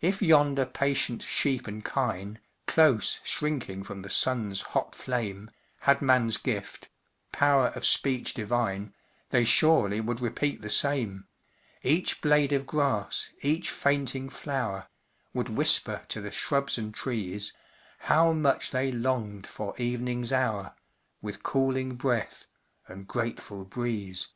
[0.00, 6.38] If yonder patient sheep and kine, Close shrinking from the sun's hot flame, Had man's
[6.38, 6.88] gift
[7.30, 8.94] "power of speech divine,"
[9.30, 11.28] They surely would repeat the same
[11.84, 14.88] Each blade of grass, each fainting flower,
[15.32, 17.52] Would whisper to the shrubs and trees,
[18.00, 20.74] How much they longed for evening's hour,
[21.22, 22.48] With cooling breath
[22.88, 24.30] and grateful breeze.